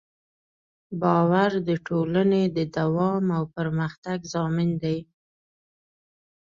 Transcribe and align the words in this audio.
باور 1.01 1.51
د 1.67 1.69
ټولنې 1.87 2.43
د 2.57 2.59
دوام 2.77 3.25
او 3.37 3.43
پرمختګ 3.55 4.17
ضامن 4.33 4.69
دی. 4.83 4.97